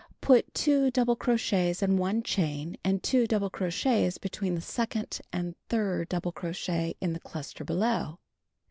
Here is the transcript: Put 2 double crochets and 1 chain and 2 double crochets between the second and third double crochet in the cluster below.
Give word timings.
Put 0.19 0.51
2 0.55 0.89
double 0.89 1.15
crochets 1.15 1.83
and 1.83 1.99
1 1.99 2.23
chain 2.23 2.75
and 2.83 3.03
2 3.03 3.27
double 3.27 3.51
crochets 3.51 4.17
between 4.17 4.55
the 4.55 4.59
second 4.61 5.21
and 5.31 5.53
third 5.69 6.09
double 6.09 6.31
crochet 6.31 6.95
in 6.99 7.13
the 7.13 7.19
cluster 7.19 7.63
below. 7.63 8.17